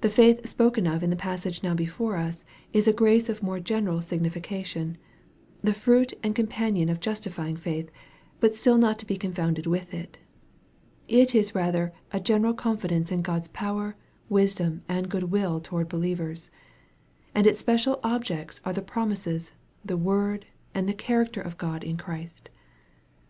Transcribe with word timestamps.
The 0.00 0.08
faith 0.08 0.46
spoken 0.48 0.86
of 0.86 1.02
in 1.02 1.10
the 1.10 1.14
passage 1.14 1.62
now 1.62 1.74
before 1.74 2.16
us 2.16 2.42
is 2.72 2.88
a 2.88 2.90
grace 2.94 3.28
of 3.28 3.42
more 3.42 3.60
general 3.60 4.00
signification, 4.00 4.96
the 5.60 5.74
fruit 5.74 6.14
and 6.22 6.34
companion 6.34 6.88
of 6.88 7.00
justifying 7.00 7.56
faith, 7.58 7.90
but 8.40 8.54
still 8.56 8.78
not 8.78 8.98
to 9.00 9.04
be 9.06 9.18
con 9.18 9.34
founded 9.34 9.66
with 9.66 9.92
it. 9.92 10.16
It 11.06 11.34
is 11.34 11.54
rather 11.54 11.92
a 12.12 12.18
general 12.18 12.54
confidence 12.54 13.12
in 13.12 13.20
God's 13.20 13.48
power, 13.48 13.94
wisdom, 14.30 14.84
and 14.88 15.10
goodwill 15.10 15.60
towards 15.60 15.90
believers. 15.90 16.50
And 17.34 17.46
its 17.46 17.58
special 17.58 18.00
objects 18.02 18.62
are 18.64 18.72
the 18.72 18.80
promises, 18.80 19.52
the 19.84 19.98
word, 19.98 20.46
and 20.74 20.88
the 20.88 20.94
character 20.94 21.42
of 21.42 21.58
God 21.58 21.84
in 21.84 21.98
Christ. 21.98 22.48